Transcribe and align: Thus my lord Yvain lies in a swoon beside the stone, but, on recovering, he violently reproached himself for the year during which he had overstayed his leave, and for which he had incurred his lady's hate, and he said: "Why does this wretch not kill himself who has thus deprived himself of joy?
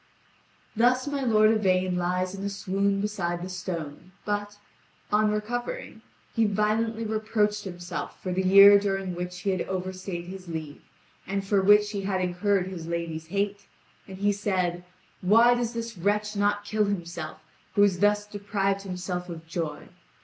Thus 0.75 1.05
my 1.05 1.21
lord 1.21 1.51
Yvain 1.51 1.95
lies 1.95 2.33
in 2.33 2.43
a 2.43 2.49
swoon 2.49 3.01
beside 3.01 3.43
the 3.43 3.49
stone, 3.49 4.13
but, 4.25 4.57
on 5.11 5.29
recovering, 5.29 6.01
he 6.33 6.45
violently 6.45 7.05
reproached 7.05 7.65
himself 7.65 8.19
for 8.19 8.31
the 8.33 8.41
year 8.41 8.79
during 8.79 9.13
which 9.13 9.41
he 9.41 9.51
had 9.51 9.61
overstayed 9.67 10.25
his 10.25 10.47
leave, 10.47 10.81
and 11.27 11.45
for 11.45 11.61
which 11.61 11.91
he 11.91 12.01
had 12.01 12.19
incurred 12.19 12.65
his 12.65 12.87
lady's 12.87 13.27
hate, 13.27 13.67
and 14.07 14.17
he 14.17 14.31
said: 14.31 14.83
"Why 15.21 15.53
does 15.53 15.73
this 15.73 15.95
wretch 15.95 16.35
not 16.35 16.65
kill 16.65 16.85
himself 16.85 17.37
who 17.75 17.83
has 17.83 17.99
thus 17.99 18.25
deprived 18.25 18.81
himself 18.81 19.29
of 19.29 19.45
joy? 19.45 19.89